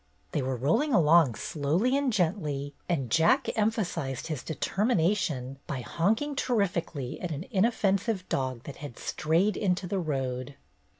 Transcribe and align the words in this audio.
They 0.31 0.41
were 0.41 0.55
rolling 0.55 0.95
along 0.95 1.35
slowly 1.35 1.95
and 1.95 2.11
gently, 2.11 2.73
and 2.89 3.11
Jack 3.11 3.49
emphasized 3.55 4.25
his 4.25 4.41
determination 4.41 5.59
by 5.67 5.81
honking 5.81 6.35
terrifically 6.35 7.21
at 7.21 7.29
an 7.29 7.45
inoffensive 7.51 8.27
dog 8.27 8.63
that 8.63 8.77
had 8.77 8.97
strayed 8.97 9.55
into 9.55 9.85
the 9.85 9.99
road. 9.99 10.55